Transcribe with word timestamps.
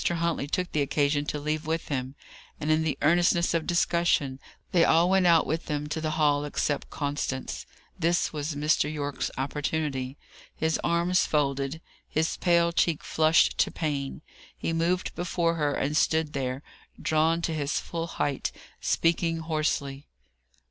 Huntley 0.03 0.47
took 0.47 0.71
the 0.71 0.81
occasion 0.81 1.25
to 1.25 1.37
leave 1.37 1.67
with 1.67 1.89
him; 1.89 2.15
and, 2.59 2.71
in 2.71 2.81
the 2.81 2.97
earnestness 3.03 3.53
of 3.53 3.67
discussion, 3.67 4.39
they 4.71 4.83
all 4.83 5.07
went 5.11 5.27
out 5.27 5.45
with 5.45 5.67
them 5.67 5.85
to 5.89 6.01
the 6.01 6.17
hall, 6.17 6.43
except 6.43 6.89
Constance. 6.89 7.67
This 7.99 8.33
was 8.33 8.55
Mr. 8.55 8.91
Yorke's 8.91 9.29
opportunity. 9.37 10.17
His 10.55 10.79
arms 10.83 11.27
folded, 11.27 11.81
his 12.09 12.37
pale 12.37 12.71
cheek 12.71 13.03
flushed 13.03 13.59
to 13.59 13.69
pain, 13.69 14.23
he 14.57 14.73
moved 14.73 15.13
before 15.13 15.53
her, 15.53 15.75
and 15.75 15.95
stood 15.95 16.33
there, 16.33 16.63
drawn 16.99 17.43
to 17.43 17.53
his 17.53 17.79
full 17.79 18.07
height, 18.07 18.51
speaking 18.79 19.41
hoarsely. 19.41 20.07